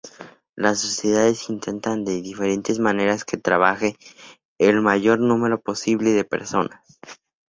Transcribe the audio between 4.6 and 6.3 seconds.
mayor número posible de